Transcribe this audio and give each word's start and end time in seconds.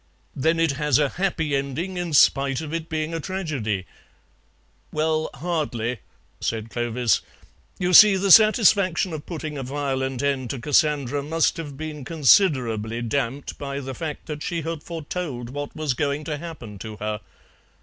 "Then 0.35 0.59
it 0.59 0.71
has 0.81 0.97
a 0.97 1.09
happy 1.09 1.55
ending, 1.55 1.95
in 1.95 2.13
spite 2.13 2.59
of 2.59 2.73
it 2.73 2.89
being 2.89 3.13
a 3.13 3.19
tragedy?" 3.19 3.85
"Well, 4.91 5.29
hardly," 5.35 5.99
said 6.39 6.71
Clovis; 6.71 7.21
"you 7.77 7.93
see, 7.93 8.15
the 8.15 8.31
satisfaction 8.31 9.13
of 9.13 9.27
putting 9.27 9.59
a 9.59 9.61
violent 9.61 10.23
end 10.23 10.49
to 10.49 10.59
Cassandra 10.59 11.21
must 11.21 11.57
have 11.57 11.77
been 11.77 12.03
considerably 12.03 13.03
damped 13.03 13.59
by 13.59 13.79
the 13.79 13.93
fact 13.93 14.25
that 14.25 14.41
she 14.41 14.63
had 14.63 14.81
foretold 14.81 15.51
what 15.51 15.75
was 15.75 15.93
going 15.93 16.23
to 16.23 16.39
happen 16.39 16.79
to 16.79 16.95
her. 16.97 17.19